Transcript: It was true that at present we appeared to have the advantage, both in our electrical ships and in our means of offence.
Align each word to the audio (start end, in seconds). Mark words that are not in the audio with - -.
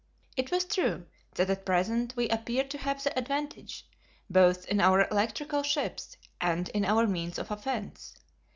It 0.35 0.49
was 0.49 0.65
true 0.65 1.05
that 1.35 1.51
at 1.51 1.63
present 1.63 2.15
we 2.15 2.27
appeared 2.29 2.71
to 2.71 2.79
have 2.79 3.03
the 3.03 3.15
advantage, 3.15 3.87
both 4.31 4.65
in 4.65 4.81
our 4.81 5.07
electrical 5.11 5.61
ships 5.61 6.17
and 6.41 6.69
in 6.69 6.85
our 6.85 7.05
means 7.05 7.37
of 7.37 7.51
offence. 7.51 8.15